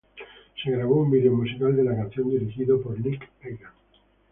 Se 0.63 0.71
grabó 0.71 0.95
un 0.95 1.11
video 1.11 1.31
musical 1.31 1.75
de 1.75 1.83
la 1.83 1.95
canción, 1.95 2.27
dirigido 2.31 2.81
por 2.81 2.99
Nick 2.99 3.29
Egan. 3.43 3.69